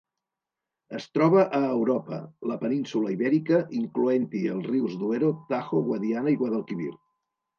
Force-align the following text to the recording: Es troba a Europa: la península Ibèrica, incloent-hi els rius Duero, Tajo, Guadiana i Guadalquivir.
Es 0.99 1.03
troba 1.17 1.43
a 1.57 1.59
Europa: 1.73 2.17
la 2.53 2.57
península 2.63 3.13
Ibèrica, 3.17 3.59
incloent-hi 3.81 4.43
els 4.55 4.67
rius 4.71 4.95
Duero, 5.03 5.31
Tajo, 5.53 5.83
Guadiana 5.91 6.37
i 6.37 6.41
Guadalquivir. 6.43 6.91